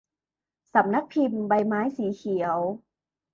[0.73, 2.57] สำนักพิมพ์ใบไม้สีเขียว